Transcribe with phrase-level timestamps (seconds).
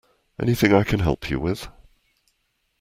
[0.39, 1.67] Anything I can help you with?